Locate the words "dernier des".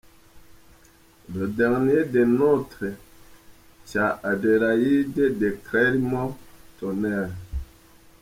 1.47-2.25